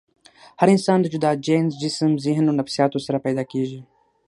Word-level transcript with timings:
هر 0.59 0.67
انسان 0.75 0.97
د 1.01 1.05
جدا 1.13 1.31
جينز، 1.45 1.71
جسم، 1.83 2.11
ذهن 2.25 2.45
او 2.49 2.55
نفسياتو 2.61 3.03
سره 3.05 3.23
پېدا 3.25 3.43
کيږي 3.51 3.79